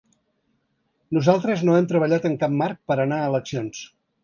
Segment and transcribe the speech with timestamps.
[1.17, 3.87] Nosaltres no hem treballat en cap marc per anar a eleccions.